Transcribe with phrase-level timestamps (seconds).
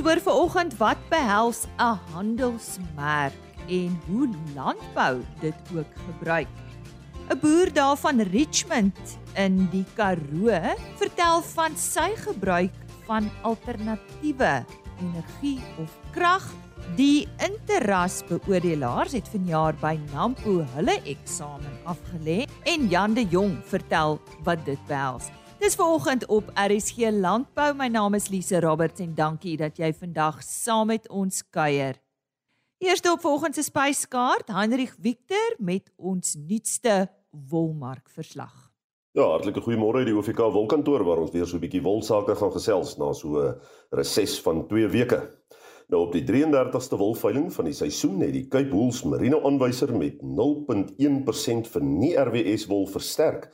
[0.00, 3.36] Ons hoor vanoggend wat behels 'n handelsmerk
[3.68, 6.48] en hoe landbou dit ook gebruik.
[7.28, 8.96] 'n Boer daar van Richmond
[9.34, 10.56] in die Karoo
[10.96, 12.72] vertel van sy gebruik
[13.04, 14.64] van alternatiewe
[15.00, 16.48] energie of krag.
[16.96, 24.20] Die Interras beoordelaars het vanjaar by Nampo hulle eksamen afgelê en Jan de Jong vertel
[24.44, 25.28] wat dit behels.
[25.60, 27.74] Dis vanoggend op RSG Landbou.
[27.76, 31.98] My naam is Lise Roberts en dankie dat jy vandag saam met ons kuier.
[32.80, 37.10] Eerste op vanoggend se spyskaart, Heinrich Victor met ons nuutste
[37.50, 38.54] wolmark verslag.
[39.12, 42.56] Ja, hartlike goeiemôre uit die OVK wolkantoor waar ons weer so 'n bietjie wolsake gaan
[42.56, 45.20] gesels na so 'n reses van 2 weke.
[45.88, 50.22] Nou op die 33ste wolveiling van die seisoen het die Cape Wools Merino aanwyser met
[50.22, 53.52] 0.1% vir nie RWS wol versterk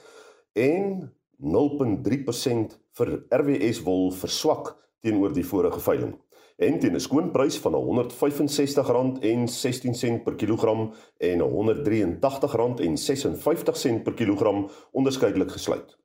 [0.52, 6.16] en 0.3% vir RWS wol verswak teenoor die vorige veiling
[6.56, 15.98] en teen 'n skoonprys van R165.16 per kilogram en R183.56 per kilogram onderskeidelik gesluit.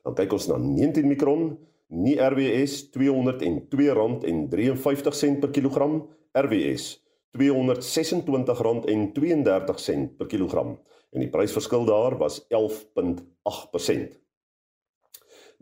[0.04, 7.04] Dan kyk ons na 19 mikron, nie RWS R202.53 per kilogram, RWS
[7.36, 10.80] R226.32 per kilogram
[11.16, 14.20] en die prysverskil daar was 11.8%.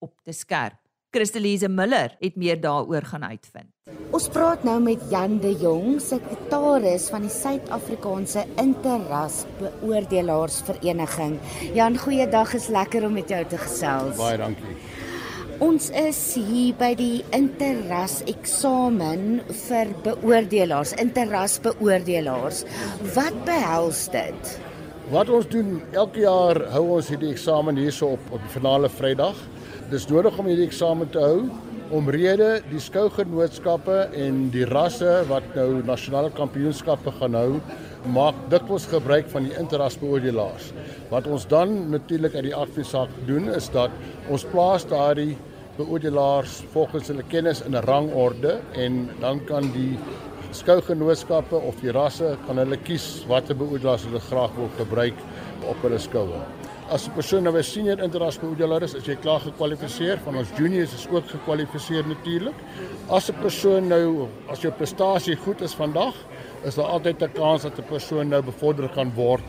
[0.00, 0.87] op te skerp.
[1.10, 3.70] Christelise Miller het meer daaroor gaan uitvind.
[4.12, 11.38] Ons praat nou met Jan de Jong, sekretaris van die Suid-Afrikaanse Interras Beoordelaarsvereniging.
[11.72, 14.20] Jan, goeiedag, is lekker om met jou te gesels.
[14.20, 14.76] Baie dankie.
[15.64, 22.66] Ons is hier by die Interras eksamen vir beoordelaars, Interras beoordelaars.
[23.16, 24.56] Wat behels dit?
[25.08, 29.40] Wat ons doen elke jaar hou ons hierdie eksamen hierso op op die finale Vrydag
[29.88, 31.46] dis nodig om hierdie eksamen te hou
[31.96, 37.54] omrede die skougenootskappe en die rasse wat nou nasionale kampioenskappe gaan hou
[38.12, 40.68] maak dikwels gebruik van die interrasbeoordelaars.
[41.08, 43.94] Wat ons dan natuurlik uit die adviesaak doen is dat
[44.28, 45.38] ons plaas daardie
[45.78, 49.96] beoordelaars volgens hulle kennis in 'n rangorde en dan kan die
[50.52, 55.16] skougenootskappe of die rasse kan hulle kies watter beoordelaars hulle graag wil gebruik
[55.64, 56.44] op hulle skoue.
[56.90, 60.18] As 'n persoon nou 'n senior interrasbeoordelaar is, is jy klaar gekwalifiseer.
[60.24, 62.54] Van ons juniors is ook gekwalifiseer natuurlik.
[63.08, 66.14] As 'n persoon nou as jou prestasie goed is vandag,
[66.64, 69.42] is daar altyd 'n kans dat 'n persoon nou bevorder kan word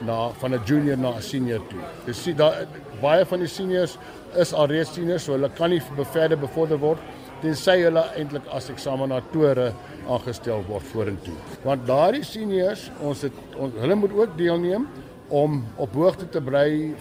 [0.00, 1.80] na van 'n junior na 'n senior toe.
[2.06, 2.66] Jy sien daar
[3.00, 3.98] baie van die seniors
[4.36, 6.98] is alreeds seniors, so hulle kan nie beverder bevorder word
[7.40, 9.72] tensy hulle eintlik as eksaminatore
[10.08, 11.34] aangestel word vorentoe.
[11.64, 14.86] Want daardie seniors, ons het ons, hulle moet ook deelneem
[15.28, 16.94] om op hoogte te bly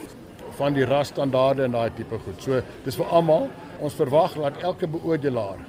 [0.57, 2.41] van die rasstandaarde en daai tipe goed.
[2.41, 3.49] So dis vir almal.
[3.83, 5.59] Ons verwag dat elke beoordelaar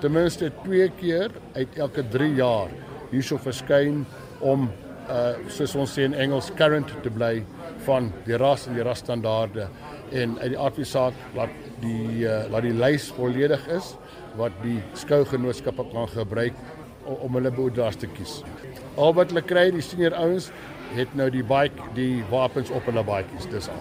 [0.00, 2.70] ten minste 2 keer uit elke 3 jaar
[3.10, 4.04] hierso verskyn
[4.40, 4.68] om
[5.08, 7.40] uh soos ons sê in Engels current te bly
[7.86, 9.66] van die ras en die rasstandaarde
[10.12, 13.94] en uit die advisaak wat die uh laat die lys volledig is
[14.38, 16.54] wat die skougenootskappe kan gebruik
[17.08, 18.42] om hulle boedras te kies.
[19.00, 20.50] Al wat hulle kry, die senior ouens
[20.96, 23.80] het nou die bike, die wapens op hulle bike's, dis al.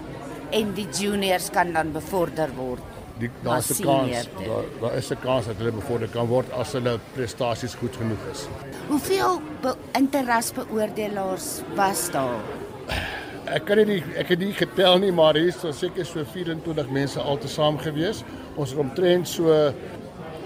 [0.56, 2.84] En die juniors kan dan bevorder word.
[3.18, 6.72] Die daar's 'n kans, daar daar is 'n kans dat hulle bevorder kan word as
[6.72, 8.48] hulle prestasies goed genoeg is.
[8.88, 12.42] Hoeveel be interrasbeoordelaars was daar?
[13.46, 16.90] Ek kan nie ek het nie getel nie, maar hier is so seker so 24
[16.90, 18.24] mense altesaam gewees.
[18.56, 19.74] Ons het omtrent so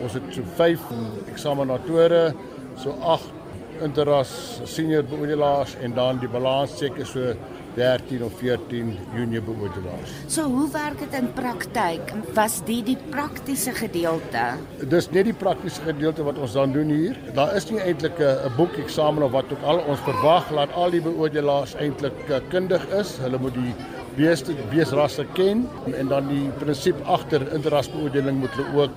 [0.02, 0.80] ons het so 5
[1.28, 2.34] eksaminatore,
[2.78, 3.41] so 8
[3.82, 4.32] interras
[4.66, 7.34] senior beoordelaars en dan die balans seker so
[7.76, 10.12] 13 of 14 junior beoordelaars.
[10.28, 12.12] So hoe werk dit in praktyk?
[12.36, 14.44] Was dit die praktiese gedeelte?
[14.92, 17.16] Dis net die praktiese gedeelte wat ons dan doen hier.
[17.38, 20.92] Daar is nie eintlik 'n boek eksamen of wat ook al ons verwag laat al
[20.92, 23.18] die beoordelaars eintlik eh, kundig is.
[23.18, 23.76] Hulle moet die
[24.16, 28.92] beeste beesrasse ken en dan die prinsip agter interrasbeoordeling moet hulle ook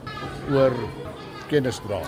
[0.50, 0.72] oor
[1.48, 2.02] kennis dra.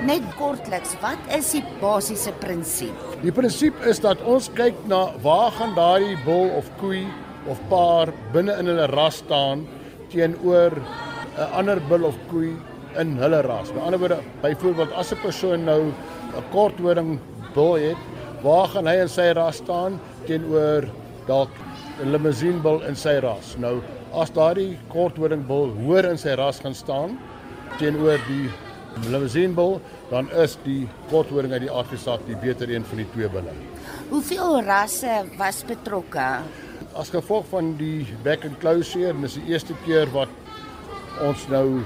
[0.00, 3.00] Net kortliks, wat is die basiese prinsip?
[3.20, 7.02] Die prinsip is dat ons kyk na waar gaan daardie bul of koei
[7.52, 9.66] of paar binne in hulle ras staan
[10.12, 10.72] teenoor
[11.36, 12.54] 'n ander bul of koei
[12.96, 13.74] in hulle ras.
[13.74, 17.20] Met ander woorde, byvoorbeeld as 'n persoon nou 'n korthoring
[17.54, 18.00] bul het,
[18.42, 20.88] waar gaan hy in sy ras staan teenoor
[21.26, 21.52] dalk
[22.00, 23.56] 'n limousine bul in sy ras?
[23.58, 23.82] Nou,
[24.14, 27.18] as daardie korthoring bul hoër in sy ras gaan staan
[27.78, 28.48] teenoor die
[29.08, 29.78] limousine bull,
[30.10, 33.54] dan is die korthoring uit die aardgesaak die beter een van die twee bulle.
[34.10, 36.28] Hoeveel rasse was betrokke?
[36.98, 40.32] As gevolg van die back and closure, dis die eerste keer wat
[41.22, 41.82] ons nou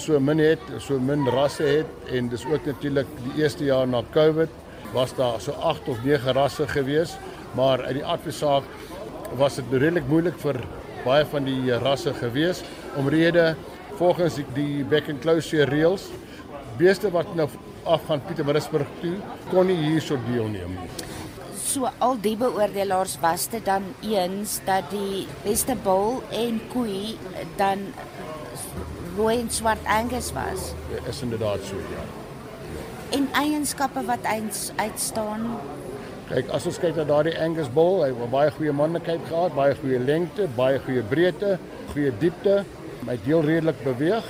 [0.00, 4.02] so min het, so min rasse het en dis ook natuurlik die eerste jaar na
[4.14, 4.52] Covid
[4.94, 7.16] was daar so 8 of 9 rasse gewees,
[7.56, 8.64] maar uit die aardgesaak
[9.36, 10.60] was dit redelik moeilik vir
[11.04, 12.62] baie van die rasse gewees
[12.98, 13.54] omrede
[13.98, 16.08] volgens die, die back and closure reëls
[16.78, 17.48] beeste wat nou
[17.86, 19.16] afgaan Pietermaritzburg toe
[19.50, 20.90] kon nie hierso deelneem nie.
[21.66, 27.16] So al die beoordelaars was dit dan eens dat die beste bul en koei
[27.58, 27.88] dan
[29.16, 30.72] rooi en swart Angus was.
[30.92, 32.04] Ja, is inderdaad so ja.
[33.16, 35.46] En eienskappe wat eens uitstaan.
[36.26, 39.76] Kyk, as ons kyk na daardie Angus bul, hy het baie goeie manlikheid gehad, baie
[39.78, 41.52] goeie lengte, baie goeie breedte,
[41.92, 42.56] goeie diepte,
[43.06, 44.26] hy deel redelik beweeg.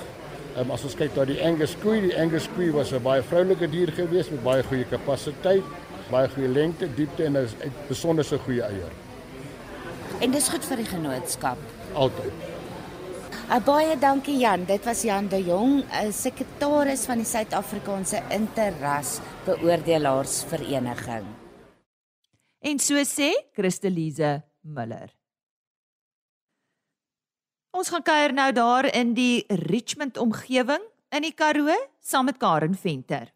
[0.57, 3.69] Um, as ons kyk na die Angus koei, die Angus koei was 'n baie vroulike
[3.69, 5.65] dier geweest met baie goeie kapasiteit,
[6.11, 8.93] baie goeie lengte, diepte en 'n besonderse goeie eier.
[10.21, 11.59] En dis goed vir die genootskap.
[11.95, 12.33] Altyd.
[13.51, 14.65] Uh, baie dankie Jan.
[14.65, 21.27] Dit was Jan de Jong, 'n sekretaris van die Suid-Afrikaanse Interras Beoordelaars Vereniging.
[22.61, 25.13] En so sê Christelise Miller.
[27.77, 30.81] Ons gaan kuier nou daar in die Richmond omgewing
[31.13, 33.27] in die Karoo saam met Karen Venter.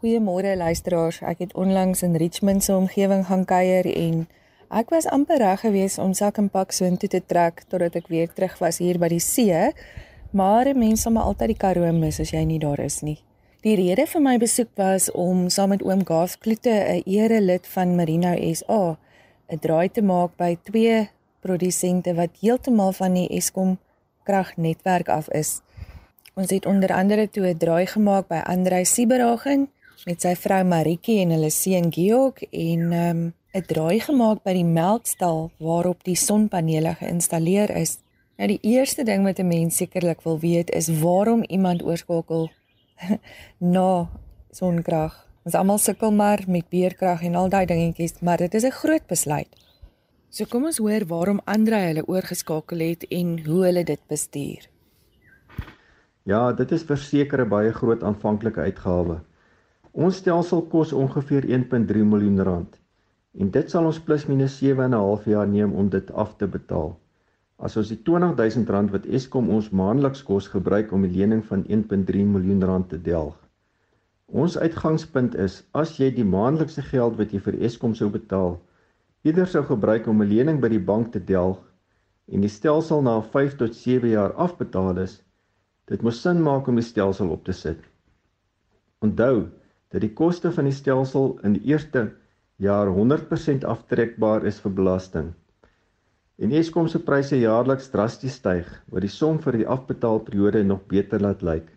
[0.00, 1.18] Goeiemôre luisteraars.
[1.20, 4.22] Ek het onlangs in Richmond se omgewing gaan kuier en
[4.72, 8.08] ek was amper reg geweest om sak en pak so intoe te trek totdat ek
[8.08, 9.52] weer terug was hier by die see.
[10.32, 13.18] Maar mense sal maar altyd die Karoo mis as jy nie daar is nie.
[13.68, 17.96] Die rede vir my besoek was om saam met oom Gaaf Kloete, 'n erelid van
[17.96, 18.96] Merino SA,
[19.52, 21.10] 'n draai te maak by twee
[21.44, 23.76] produsente wat heeltemal van die Eskom
[24.24, 25.60] kragnetwerk af is.
[26.34, 29.68] Ons het onder andere toe 'n draai gemaak by Andrei Sieberhagen
[30.04, 33.34] met sy vrou Maritjie en hulle seun Georg en 'n um,
[33.66, 37.98] draai gemaak by die melkstal waarop die sonpanele geïnstalleer is.
[38.36, 42.50] Nou die eerste ding wat 'n mens sekerlik wil weet is waarom iemand oorskakel
[43.74, 44.08] na
[44.50, 45.28] sonkrag.
[45.44, 49.06] Ons almal sukkel maar met beerkrag en al daai dingetjies, maar dit is 'n groot
[49.06, 49.48] besluit.
[50.34, 54.64] So kom ons hoor waarom Andre hulle oorgeskakel het en hoe hulle dit bestuur.
[56.26, 59.20] Ja, dit is verseker 'n baie groot aanvanklike uitgawe.
[59.92, 62.80] Ons stelsel kos ongeveer 1.3 miljoen rand
[63.38, 66.36] en dit sal ons plus minus 7 en 'n half jaar neem om dit af
[66.36, 66.98] te betaal.
[67.58, 71.64] As ons die 20000 rand wat Eskom ons maandeliks kos gebruik om die lening van
[71.68, 73.38] 1.3 miljoen rand te delg.
[74.26, 78.58] Ons uitgangspunt is as jy die maandelikse geld wat jy vir Eskom sou betaal,
[79.24, 81.60] eerder sou gebruik om 'n lening by die bank te delg
[82.28, 85.22] en die stelsel na 5 tot 7 jaar afbetaal is,
[85.88, 87.80] dit moet sin maak om die stelsel op te sit.
[89.00, 89.48] Onthou
[89.92, 92.10] dat die koste van die stelsel in die eerste
[92.56, 95.32] jaar 100% aftrekbaar is vir belasting.
[96.38, 101.22] En Eskom se pryse jaarliks drasties styg, wat die som vir die afbetaalperiode nog beter
[101.22, 101.68] laat lyk.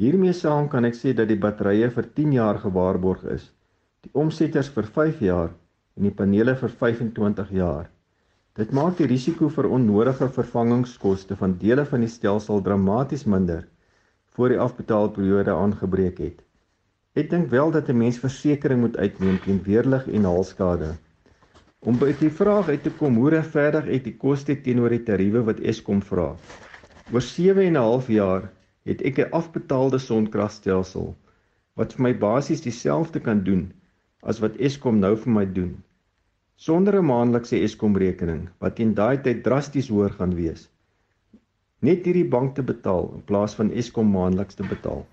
[0.00, 3.52] Hiermee saam kan ek sê dat die batterye vir 10 jaar gewaarborg is,
[4.02, 5.54] die omsetters vir 5 jaar
[5.96, 7.86] en die panele vir 25 jaar.
[8.56, 13.66] Dit maak die risiko vir onnodige vervangingskoste van dele van die stelsel dramaties minder
[14.36, 16.42] voor die afbetaalperiode aangebreek het.
[17.16, 20.90] Ek dink wel dat 'n mens versekerings moet uitneem teen weerlig en haalskade.
[21.80, 25.44] Om by die vraag uit te kom hoe regverdig ek die koste teenoor die tariewe
[25.48, 26.36] wat Eskom vra.
[27.12, 28.50] Oor 7 en 'n half jaar
[28.84, 31.14] het ek 'n afbetaalde sonkragstelsel
[31.74, 33.72] wat vir my basies dieselfde kan doen
[34.22, 35.76] as wat Eskom nou vir my doen.
[36.56, 40.68] Sonder 'n maandelikse Eskom rekening wat teen daai tyd drasties hoër gaan wees.
[41.84, 45.04] Net hierdie bank te betaal in plaas van Eskom maandeliks te betaal.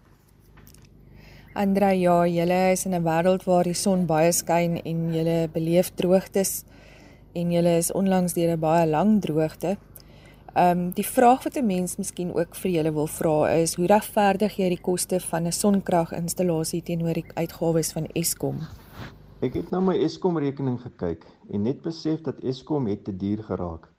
[1.54, 5.92] Andre, ja, julle is in 'n wêreld waar die son baie skyn en julle beleef
[5.96, 6.64] droogtes
[7.36, 9.78] en julle is onlangs deur 'n baie lang droogte.
[10.56, 13.88] Ehm um, die vraag wat 'n mens miskien ook vir julle wil vra is, hoe
[13.88, 18.60] regverdig jy die koste van 'n sonkraginstallasie teenoor die uitgawes van Eskom?
[19.44, 23.42] Ek het na my Eskom rekening gekyk en net besef dat Eskom het te duur
[23.44, 23.90] geraak.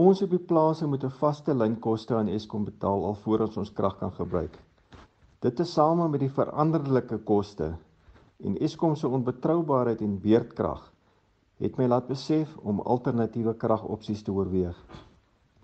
[0.00, 4.14] Ons op die plase moet 'n vaste lynkoste aan Eskom betaal alvorens ons krag kan
[4.20, 4.56] gebruik.
[5.44, 7.68] Dit is same met die veranderlike koste
[8.38, 10.88] en Eskom se onbetroubaarheid en beerdkrag
[11.58, 14.76] het my laat besef om alternatiewe kragopsies te oorweeg.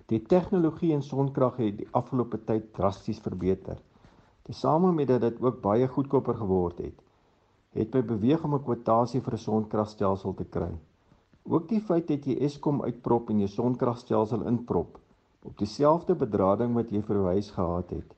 [0.07, 3.81] Die tegnologie in sonkrag het die afgelope tyd drasties verbeter.
[4.43, 7.06] Tesame met dat dit ook baie goedkoper geword het,
[7.77, 10.73] het my beweeg om 'n kwotasie vir 'n sonkragstelsel te kry.
[11.45, 14.99] Ook die feit dat jy Eskom uitprop en jou sonkragstelsel inprop
[15.47, 18.15] op dieselfde bedrading wat jy vir jou huis gehad het,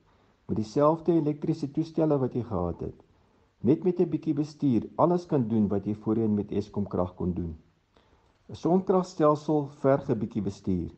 [0.47, 3.03] met dieselfde elektriese toestelle wat jy gehad het.
[3.61, 7.33] Net met 'n bietjie bestuur, alles kan doen wat jy voorheen met Eskom krag kon
[7.33, 7.57] doen.
[8.49, 10.89] 'n Sonkragstelsel verg 'n bietjie bestuur.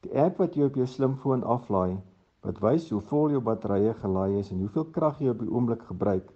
[0.00, 1.96] Die app wat jy op jou slimfoon aflaai,
[2.42, 5.82] wat wys hoe vol jou batterye gelaai is en hoeveel krag jy op die oomblik
[5.82, 6.31] gebruik,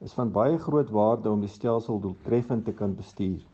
[0.00, 3.46] is van baie groot waarde om die stelsel doeltreffend te kan bestuur.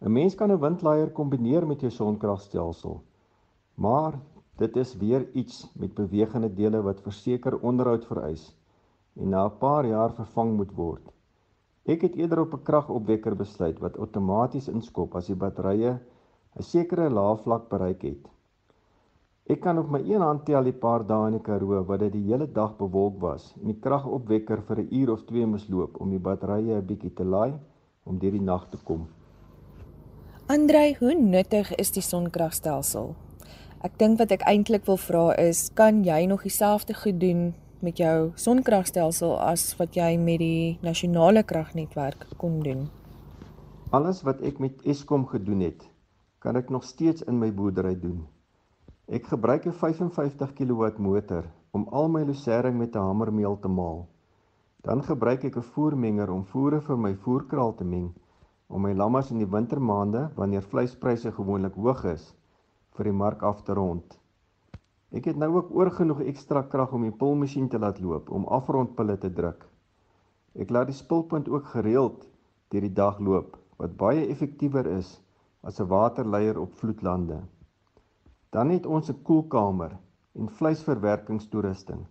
[0.00, 3.00] 'n Mens kan 'n windleier kombineer met jou sonkragstelsel.
[3.74, 4.20] Maar
[4.56, 8.44] Dit is weer iets met bewegende dele wat verseker onderhoud vereis
[9.20, 11.12] en na 'n paar jaar vervang moet word.
[11.84, 15.92] Ek het eerder op 'n kragopwekker besluit wat outomaties inskop as die batterye
[16.56, 18.24] 'n sekere laafvlak bereik het.
[19.46, 22.16] Ek kan op my een hand tel die paar dae in die Karoo wat dit
[22.16, 26.00] die hele dag bewolk was en die kragopwekker vir 'n uur of 2 moes loop
[26.00, 27.54] om die batterye 'n bietjie te laai
[28.04, 29.06] om deur die nag te kom.
[30.48, 33.14] Andrei, hoe nuttig is die sonkragstelsel?
[33.84, 37.98] Ek dink wat ek eintlik wil vra is, kan jy nog dieselfde goed doen met
[37.98, 42.88] jou sonkragstelsel as wat jy met die nasionale kragnetwerk kon doen?
[43.90, 45.88] Alles wat ek met Eskom gedoen het,
[46.38, 48.26] kan ek nog steeds in my boerdery doen.
[49.06, 54.08] Ek gebruik 'n 55 kW motor om al my losering met 'n hamermeel te maal.
[54.82, 58.08] Dan gebruik ek 'n voermenger om voere vir my voerkraal te meng
[58.66, 62.34] om my lammers in die wintermaande wanneer vleispryse gewoonlik hoog is
[62.96, 64.18] vir die mark af te rond.
[65.12, 69.18] Ek het nou ook oorgenoeg ekstra krag om die pulmasjien te laat loop om afrondpille
[69.18, 69.68] te druk.
[70.54, 72.26] Ek laat die spulpunt ook gereeld
[72.70, 75.20] deur die dag loop wat baie effektiewer is
[75.62, 77.44] as 'n waterleier op vloedlande.
[78.50, 79.96] Dan het ons 'n koelkamer
[80.34, 82.06] en vleisverwerkingstoerusting.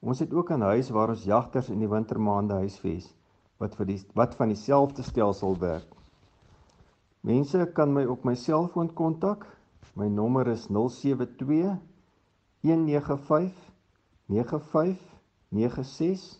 [0.00, 3.14] Ons het ook 'n huis waar ons jagters in die wintermaande huisves
[3.58, 5.94] wat vir die wat van dieselfde stelsel werk.
[7.20, 9.56] Mense kan my op my selfoon kontak
[9.96, 11.78] My nommer is 072
[12.60, 13.52] 195
[14.28, 16.36] 9596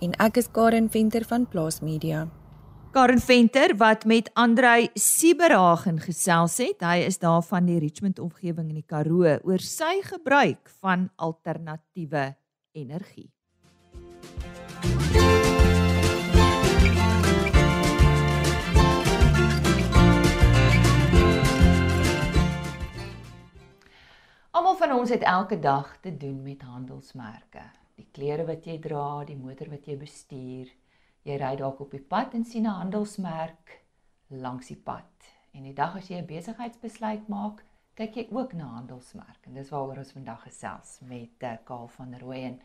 [0.00, 2.28] En ek is Karen Venter van Plaas Media.
[2.88, 6.80] Karen Venter wat met Andrei Sieberhagen gesels het.
[6.80, 12.22] Hy is daar van die Richmond omgewing in die Karoo oor sy gebruik van alternatiewe
[12.72, 13.28] energie.
[24.56, 27.68] Almal van ons het elke dag te doen met handelsmerke.
[28.00, 30.72] Die klere wat jy dra, die motor wat jy bestuur.
[31.28, 33.72] Jy ry dalk op die pad en sien 'n handelsmerk
[34.28, 35.26] langs die pad.
[35.52, 39.46] En die dag as jy 'n besigheidsbesluit maak, kyk jy ook na handelsmerk.
[39.46, 42.60] En dis waaroor ons vandag gesels met uh, Kaal van Rooyen.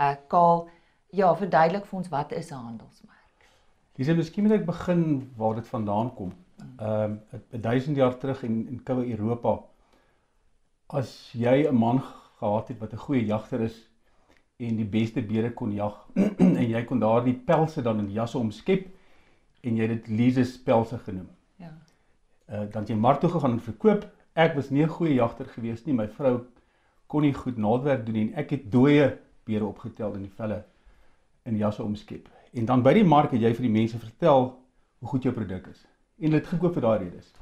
[0.00, 0.68] Uh Kaal,
[1.10, 3.46] ja, verduidelik vir ons wat is 'n handelsmerk?
[3.94, 6.32] Dis net miskien moet ek begin waar dit vandaan kom.
[6.78, 9.62] Ehm um, 1000 jaar terug in in koue Europa
[10.86, 12.02] as jy 'n man
[12.38, 13.91] gehad het wat 'n goeie jagter is
[14.56, 15.96] en die beste beere kon jag
[16.38, 18.86] en jy kon daardie pelse dan in jasse omskep
[19.62, 21.28] en jy het dit Lises pelse genoem.
[21.56, 21.72] Ja.
[22.50, 24.06] Uh dan jy mark toe gegaan en verkoop.
[24.34, 25.94] Ek was nie 'n goeie jagter gewees nie.
[25.94, 26.46] My vrou
[27.06, 30.64] kon nie goed naaldwerk doen en ek het dooie beere opgetel in die velle
[31.44, 32.28] in jasse omskep.
[32.52, 34.58] En dan by die mark het jy vir die mense vertel
[34.98, 35.86] hoe goed jou produk is.
[36.18, 37.32] En hulle het gekoop vir daai redes.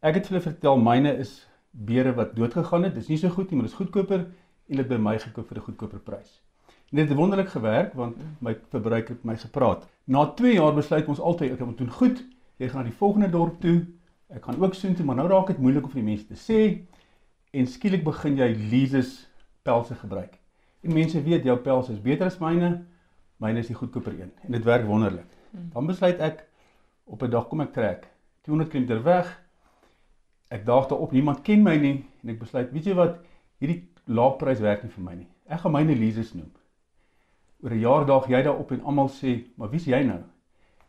[0.00, 2.94] Ek het vir hulle vertel myne is beere wat dood gegaan het.
[2.94, 4.26] Dis nie so goed nie, maar dit is goedkoper
[4.68, 6.40] en dit by my gekoop vir 'n goedkoper prys.
[6.90, 9.88] En dit het wonderlik gewerk want my verbruiker het my gepraat.
[10.04, 12.24] Na 2 jaar besluit ons altyd ek moet doen goed.
[12.56, 13.86] Jy gaan na die volgende dorp toe.
[14.28, 16.86] Ek gaan ook soontoe, maar nou raak dit moeilik om vir die mense te sê
[17.50, 19.28] en skielik begin jy leases
[19.62, 20.38] pelse gebruik.
[20.80, 22.84] En mense weet jou pels is beter as myne.
[23.36, 25.26] Myne is die goedkoper een en dit werk wonderlik.
[25.72, 26.48] Dan besluit ek
[27.04, 28.08] op 'n dag kom ek trek
[28.42, 29.40] 200 km weg
[30.48, 33.20] ek daag daarop niemand ken my nie en ek besluit weet jy wat
[33.62, 35.28] hierdie lae prys werk nie vir my nie.
[35.46, 36.50] Ek gaan myne leases noem.
[37.62, 40.22] Oor 'n jaar daag jy daarop en almal sê maar wie's jy nou?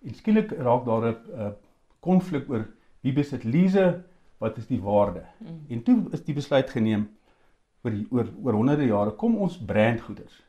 [0.06, 1.56] En skielik raak daar 'n
[2.00, 2.68] konflik oor
[3.02, 4.04] wie besit lease
[4.40, 5.24] wat is die waarde?
[5.40, 5.66] Mm.
[5.70, 7.10] en toe is die besluit geneem
[7.84, 10.42] oor die, oor oor honderde jare kom ons brand goeders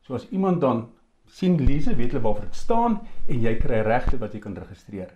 [0.00, 0.88] so as iemand dan
[1.26, 5.12] sien lease weet hulle waarvoor dit staan en jy kry regte wat jy kan registreer.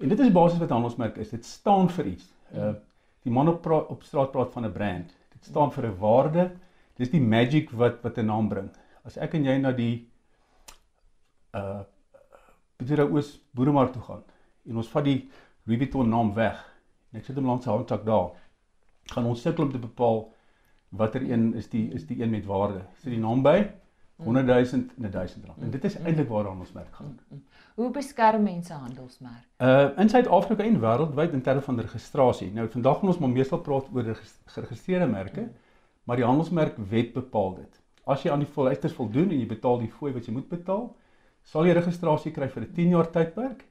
[0.00, 2.32] En dit is basies wat handelsmerk is dit staan vir iets.
[2.54, 2.74] Uh
[3.22, 5.10] die man op praat, op straat praat van 'n brand.
[5.42, 6.50] Staan vir 'n waarde.
[6.96, 8.70] Dis die magic wat wat 'n naam bring.
[9.04, 10.08] As ek en jy na die
[11.54, 11.82] uh
[12.76, 14.22] Petra Oos boeremark toe gaan
[14.66, 15.30] en ons vat die
[15.66, 16.58] Louis Vuitton naam weg
[17.12, 18.32] en ek sit hom langs sy handsak daar,
[19.12, 20.32] gaan ons sukkel om te bepaal
[20.88, 22.82] watter een is die is die een met waarde.
[22.94, 23.70] Sit die naam by
[24.16, 25.62] 100 000 en 1000 rand.
[25.62, 27.18] En dit is eintlik waar ons merk gaan.
[27.74, 29.46] Hoe beskerm mense handelsmerk?
[29.58, 32.52] Uh in Suid-Afrika en wêreldwyd in terme van registrasie.
[32.52, 35.48] Nou vandag gaan ons maar meestal praat oor geregistreerde merke,
[36.04, 37.80] maar die handelsmerk wet bepaal dit.
[38.04, 40.88] As jy aan die vereistes voldoen en jy betaal die fooi wat jy moet betaal,
[41.42, 43.64] sal jy registrasie kry vir 'n 10 jaar tydperk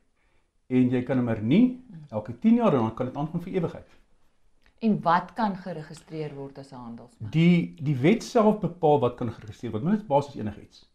[0.68, 3.54] en jy kan hom er nie elke 10 jaar en dan kan dit aangaan vir
[3.54, 4.01] ewigheid.
[4.82, 7.32] En wat kan geregistreer word as 'n handelsmerk?
[7.32, 9.84] Die die wet self bepaal wat kan geregistreer word.
[9.84, 10.90] Dit is basies enigiets.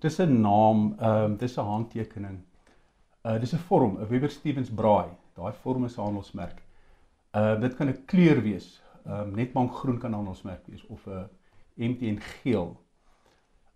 [0.00, 2.38] Dis 'n naam, ehm um, dis 'n handtekening.
[3.24, 5.08] Uh dis 'n vorm, 'n Weber Stevens braai.
[5.34, 6.62] Daai vorm is 'n handelsmerk.
[7.32, 8.82] Uh dit kan 'n kleur wees.
[9.06, 11.28] Ehm um, netbank groen kan 'n handelsmerk wees of 'n
[11.74, 12.80] MTN geel.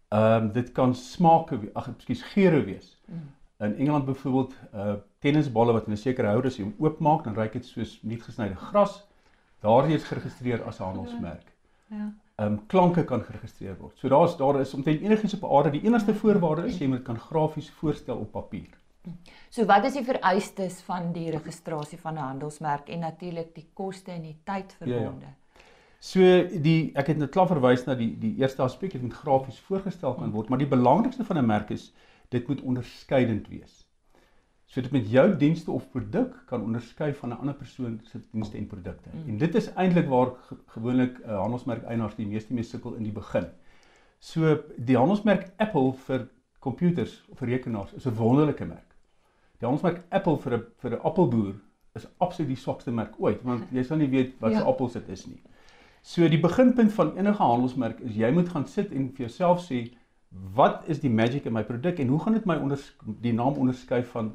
[0.09, 3.03] Ehm um, dit kan smake, ag ekskuus, geure wees.
[3.07, 3.35] Mm.
[3.59, 7.53] In Engeland byvoorbeeld, uh tennisballe wat in 'n sekere houder as jy oopmaak, dan ruik
[7.53, 9.10] dit soos nuut gesnyde gras
[9.61, 11.53] daardie is geregistreer as 'n handelsmerk.
[11.87, 12.13] Ja.
[12.35, 13.99] Ehm um, klanke kan geregistreer word.
[13.99, 17.19] So daar's daar is omtrent enigiets op aarde, die enigste voorwaarde is jy moet kan
[17.19, 18.79] grafies voorstel op papier.
[19.49, 24.11] So wat is die vereistes van die registrasie van 'n handelsmerk en natuurlik die koste
[24.11, 25.27] en die tyd verbonde?
[25.27, 25.65] Ja, ja.
[25.99, 26.21] So
[26.63, 30.15] die ek het net klaar verwys na die die eerste aspek, dit moet grafies voorgestel
[30.15, 31.93] kan word, maar die belangrikste van 'n merk is
[32.29, 33.80] dit moet onderskeidend wees.
[34.71, 38.57] So dit met jou dienste of produk kan onderskei van 'n ander persoon se dienste
[38.57, 39.09] en produkte.
[39.13, 39.29] Mm.
[39.29, 43.03] En dit is eintlik waar ge gewoonlik uh, handelsmerk eienaars die meeste mee sukkel in
[43.03, 43.47] die begin.
[44.19, 46.29] So die handelsmerk Apple vir
[46.59, 48.95] komputers of vir rekenaars is 'n wonderlike merk.
[49.59, 51.55] Die handelsmerk Apple vir 'n vir 'n appelboer
[51.95, 54.59] is absoluut die swakste merk ooit want jy sal nie weet wat ja.
[54.59, 55.43] se appels dit is nie.
[56.03, 59.91] So die beginpunt van enige handelsmerk is jy moet gaan sit en vir jouself sê
[60.55, 62.79] wat is die magic in my produk en hoe gaan dit my onder
[63.21, 64.33] die naam onderskei van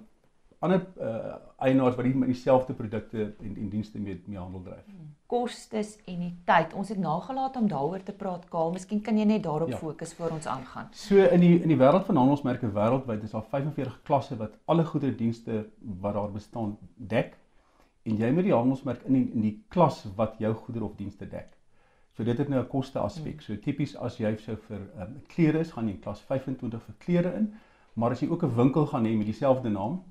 [0.60, 4.86] ander uh, eienaars wat die met dieselfde produkte en en dienste mee mee handel dryf.
[5.28, 6.74] Kostes en die tyd.
[6.74, 8.72] Ons het nagelaat om daaroor te praat, Kaal.
[8.72, 9.78] Miskien kan jy net daarop Ja.
[9.78, 10.88] fokus voor ons aangaan.
[10.92, 14.86] So in die in die wêreld van handelsmerke wêreldwyd is daar 45 klasse wat alle
[14.86, 15.66] goederedienste
[16.02, 17.38] wat daar bestaan dek
[18.04, 21.26] en jy moet die handelsmerk in die, in die klas wat jou goedere of dienste
[21.30, 21.52] dek.
[22.16, 23.42] So dit het nou 'n koste aspek.
[23.42, 26.96] So tipies as jy sou vir um, klere is, gaan jy in klas 25 vir
[27.00, 27.54] klere in,
[27.96, 30.04] maar as jy ook 'n winkel gaan hê met dieselfde naam,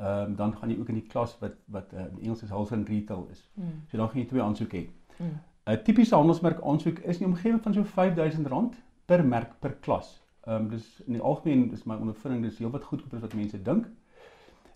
[0.00, 2.84] um, dan gaan jy ook in die klas wat wat uh, in Engels is wholesale
[2.84, 3.50] retail is.
[3.54, 3.82] Mm.
[3.90, 4.88] So dan gaan jy twee aansoeke hê.
[5.18, 5.38] Mm.
[5.68, 10.22] 'n Tipiese handelsmerk aansoek is in die omgewing van so R5000 per merk per klas.
[10.46, 13.62] Ehm um, dis in die algemeen is my ondervinding dis heelwat goedkoper as wat mense
[13.62, 13.86] dink.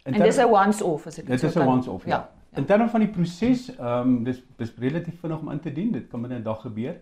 [0.05, 2.29] In En dis 'n once-off as ek Dit so is 'n kan- once-off, ja.
[2.55, 5.93] In terme van die proses, ehm um, dis dis relatief vinnig om in te dien.
[5.93, 6.97] Dit kan binne 'n dag gebeur.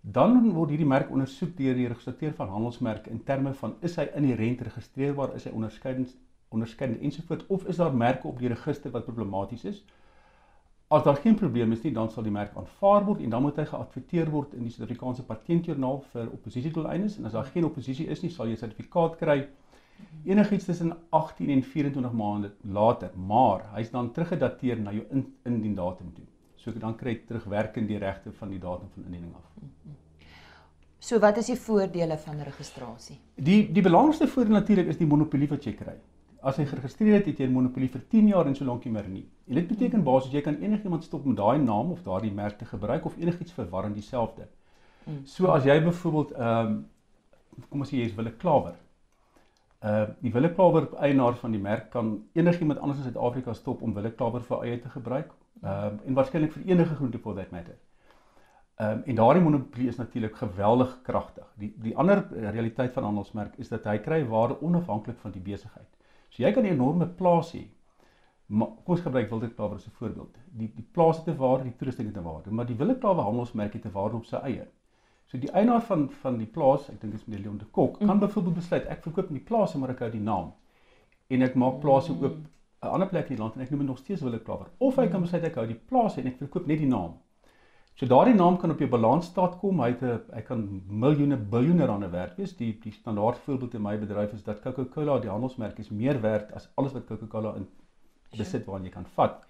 [0.00, 4.08] Dan word hierdie merk ondersoek deur die regulateur van handelsmerke in terme van is hy
[4.14, 6.14] inherënt registreerbaar, is hy onderskeidend
[6.48, 9.84] onderskeidend ensovoorts of is daar merke op die register wat problematies is?
[10.88, 13.56] As daar geen probleem is nie, dan sal die merk aanvaar word en dan moet
[13.58, 18.22] hy geadverteer word in die Suid-Afrikaanse Patentjoernaal vir oppositiedoeleindes en as daar geen oppositie is
[18.22, 19.48] nie, sal jy 'n sertifikaat kry
[20.24, 25.74] enigiets tussen 18 en 24 maande later, maar hy's dan teruggedateer na jou in, indien
[25.74, 26.24] datum toe.
[26.56, 29.44] So dan kry jy terugwerkend die regte van die datum van indiening af.
[30.98, 33.18] So wat is die voordele van registrasie?
[33.34, 35.94] Die die belangrikste voordeel natuurlik is die monopolie wat jy kry.
[36.46, 38.92] As jy geregistreer het, het jy 'n monopolie vir 10 jaar en so lank nie
[38.92, 39.24] meer nie.
[39.48, 42.64] En dit beteken basies jy kan enigiemand stop met daai naam of daardie merk te
[42.64, 44.46] gebruik of enigiets verwarrend dieselfde.
[45.06, 45.24] Mm.
[45.24, 46.84] So as jy byvoorbeeld ehm um,
[47.70, 48.76] kom ons sê jy is Wille Klawer.
[49.82, 53.94] Uh die Wille Klawer eienaar van die merk kan enigiemand anders in Suid-Afrika stop om
[53.94, 55.34] Wille Klawer vir eie te gebruik.
[55.62, 57.76] Ehm um, en waarskynlik vir enige groente for that matter.
[58.76, 61.52] Ehm um, en daardie monopolie is natuurlik geweldig kragtig.
[61.58, 65.95] Die die ander realiteit van handelsmerk is dat hy kry waarde onafhanklik van die besigheid.
[66.36, 67.64] So jy kan 'n enorme plaas hê.
[68.46, 70.38] Maar kom ons gebruik Wilde Klawer as 'n voorbeeld.
[70.52, 73.24] Die die plaas het 'n waarde, die toerusting het 'n waarde, maar die Wille Klawer
[73.24, 74.66] handelsmerk het 'n waarde op sy eie.
[75.26, 77.98] So die eienaar van van die plaas, ek dink dit is meneer Leon de Kok,
[77.98, 80.52] kan byvoorbeeld besluit ek verkoop nie plase maar ek hou die naam.
[81.26, 82.36] En ek maak plase oop
[82.82, 84.66] 'n ander plek in die land en ek noem dit nog steeds Wille Klawer.
[84.78, 87.14] Of hy kan besluit ek hou die plase en ek verkoop net die naam.
[87.96, 89.78] So daardie naam kan op jou balansstaat kom.
[89.80, 92.56] Hy het 'n hy kan miljoene biljoene rande werd wees.
[92.56, 96.52] Die die standaard voorbeeld in my bedryf is dat Coca-Cola die handelsmerk is meer werd
[96.52, 97.66] as alles wat Coca-Cola in
[98.36, 99.46] besit waaraan jy kan vat.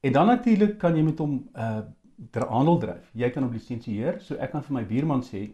[0.00, 1.80] En dan natuurlik kan jy met hom uh
[2.30, 3.10] dra- handel dryf.
[3.14, 4.20] Jy kan hom lisensieer.
[4.20, 5.50] So ek kan vir my buurman sê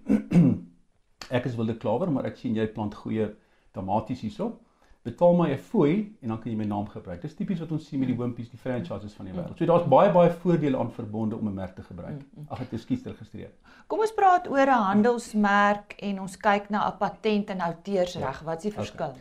[1.38, 3.34] ek is wilde klawer, maar ek sien jy plant goeie
[3.72, 4.60] tomaties hierso.
[5.04, 7.20] Betaal my 'n fooi en dan kan jy my naam gebruik.
[7.22, 9.58] Dis tipies wat ons sien met die Wimpies, die franchises van die wêreld.
[9.58, 12.22] So daar's baie baie voordele aan verbonde om 'n merk te gebruik.
[12.48, 13.50] Ag ek is kies registreer.
[13.86, 18.42] Kom ons praat oor 'n handelsmerk en ons kyk na 'n patent en outeursreg.
[18.44, 19.12] Wat is die verskil?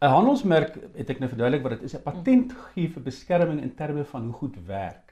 [0.00, 1.94] 'n Handelsmerk het ek nou verduidelik wat dit is.
[1.94, 5.08] 'n Patent gee vir beskerming in terme van hoe goed werk.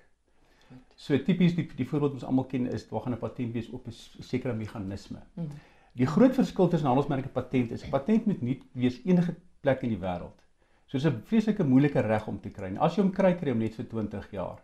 [0.95, 3.69] So tipies die die voorbeeld wat ons almal ken is waar gaan 'n patent wees
[3.71, 5.19] op 'n sekere meganisme.
[5.35, 5.49] Mm.
[5.93, 9.35] Die groot verskil tussen handelsmerk en patent is 'n patent moet nie wees enige
[9.67, 10.39] plek in die wêreld.
[10.87, 12.71] So dis 'n vreeslike moeilike reg om te kry.
[12.71, 14.63] En as jy hom kry, kry hom net vir 20 jaar.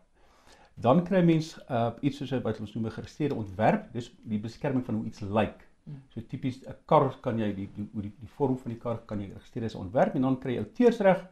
[0.74, 4.84] Dan kry mens uh, iets soos wat ons noem 'n geregistreerde ontwerp, dis die beskerming
[4.86, 5.66] van hoe iets lyk.
[6.14, 9.20] So tipies 'n kar kan jy die die die, die vorm van die kar kan
[9.20, 11.26] jy registreer as 'n ontwerp en dan kry jy outeursreg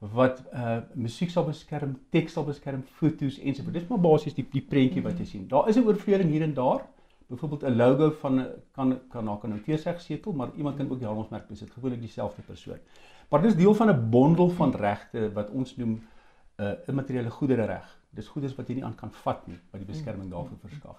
[0.00, 3.78] wat uh musiek sal beskerm, teks sal beskerm, foto's ensovoorts.
[3.78, 5.48] Dis maar basies die die prentjie wat jy sien.
[5.48, 6.82] Daar is 'n oorvleuring hier en daar.
[7.26, 10.98] Byvoorbeeld 'n logo van 'n- kan kan na 'n outeursreg setel, maar iemand kan ook
[10.98, 12.78] die handelsmerk besit, gewoonlik dieselfde persoon.
[13.28, 17.64] Maar dis deel van 'n bondel van regte wat ons noem 'n uh, immateriële goedere
[17.64, 17.98] reg.
[18.10, 20.96] Dis goederes wat jy nie aan kan vat nie, wat die beskerming daarvoor verskaf.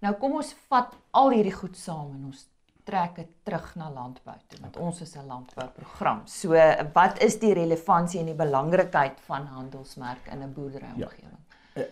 [0.00, 2.48] Nou kom ons vat al hierdie goed saam en ons
[2.84, 6.20] trek dit terug na landbou toe want ons is 'n landbouprogram.
[6.26, 6.48] So
[6.92, 11.35] wat is die relevantie en die belangrikheid van handelsmerk in 'n boerderyomgewing?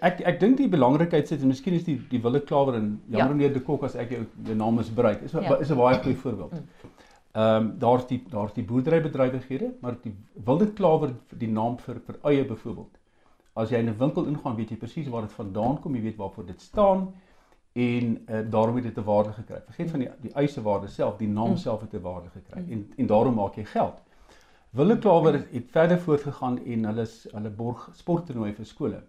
[0.01, 3.19] Ek ek dink die belangrikheid sit en miskien is die die Wille Klawer en Ja.
[3.19, 4.79] jammer meneer De Kok as ek jou jou naam.
[4.81, 5.57] Is 'n Ja.
[5.61, 6.53] is 'n baie goeie voorbeeld.
[7.35, 12.17] Ehm um, daar's die daar's die boerderybedrywighede, maar die Wilde Klawer die naam vir vir
[12.25, 12.97] eie byvoorbeeld.
[13.57, 16.17] As jy in 'n winkel ingaan, weet jy presies waar dit vandaan kom, jy weet
[16.17, 17.13] waarvoor dit staan
[17.75, 19.61] en uh, daarom het dit 'n waarde gekry.
[19.67, 22.93] Vergeet van die die eise waarde self, die naam self het 'n waarde gekry en
[22.97, 23.95] en daarom maak jy geld.
[24.73, 29.03] Wille Klawer het verder voortgegaan en hulle is- hulle borg sporttoernooi vir skole.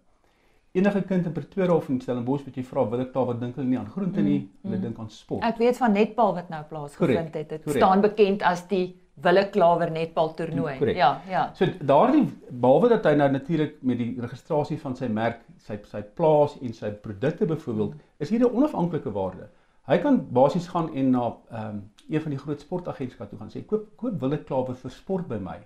[0.76, 3.78] Enige kind in Pretoria of in Stellenbosch wat jy vra Wille Klawer dink hulle nie
[3.80, 5.44] aan groente nie, hulle dink aan sport.
[5.48, 7.54] Ek weet van netbal wat nou plaasgevind het.
[7.54, 8.86] Dit staan bekend as die
[9.24, 10.74] Wille Klawer netbal toernooi.
[10.82, 10.98] Korrek.
[11.00, 11.44] Ja, ja.
[11.56, 16.02] So daardie behalwe dat hy nou natuurlik met die registrasie van sy merk, sy sy
[16.20, 19.48] plaas en sy produkte byvoorbeeld, is hier 'n onafhanklike waarde.
[19.88, 23.50] Hy kan basies gaan en na ehm um, een van die groot sportagentskappe toe gaan
[23.50, 25.58] sê koop koop Wille Klawer vir sport by my.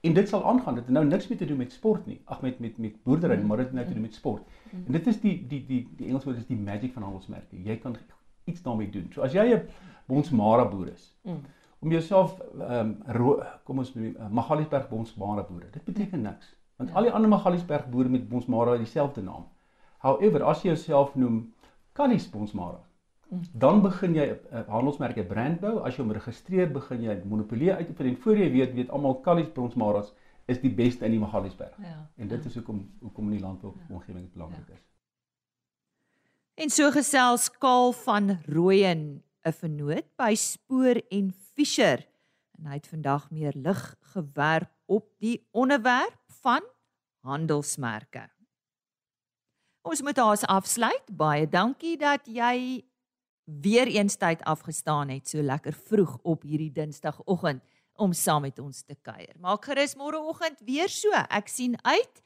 [0.00, 0.74] En dit sal aangaan.
[0.74, 2.20] Dit het nou niks meer te doen met sport nie.
[2.24, 4.42] Ag met met met boerdery, maar dit het nou te doen met sport.
[4.86, 7.62] En dit is die die die die Engels woord is die magic van handelsmerke.
[7.62, 7.96] Jy kan
[8.44, 9.08] iets daarmee doen.
[9.12, 9.68] So as jy 'n
[10.06, 11.40] Bonsmara boer is, mm.
[11.78, 15.70] om jouself ehm um, kom ons noem uh, Magaliesberg Bonsmara boere.
[15.70, 16.56] Dit beteken niks.
[16.76, 16.96] Want ja.
[16.96, 19.46] al die ander Magaliesberg boere met Bonsmara het dieselfde naam.
[19.98, 21.54] However, as jy jouself noem
[21.92, 22.80] Kallis Bonsmara,
[23.52, 25.78] dan begin jy 'n uh, handelsmerk, 'n brand bou.
[25.84, 29.52] As jy hom registreer, begin jy monopolie uitoefen en voor jy weet, weet almal Kallis
[29.52, 30.12] Bronsmaras
[30.46, 31.76] is die beste in die Magaliesberg.
[31.82, 32.10] Ja.
[32.16, 33.94] En dit is hoekom hoekom in die landbou ja.
[33.94, 34.74] omgewing belangrik ja.
[34.74, 34.84] is.
[36.54, 42.06] En so gesels Kaal van Rooyen, 'n vennoot by Spoor en Fischer.
[42.58, 46.62] En hy het vandag meer lig gewerp op die onderwerp van
[47.22, 48.28] handelsmerke.
[49.82, 51.04] Ons moet haas afsluit.
[51.12, 52.84] Baie dankie dat jy
[53.48, 57.62] weer eens tyd afgestaan het so lekker vroeg op hierdie Dinsdagoggend
[57.98, 59.34] om saam met ons te kuier.
[59.40, 61.10] Maak gerus môreoggend weer so.
[61.28, 62.22] Ek sien uit.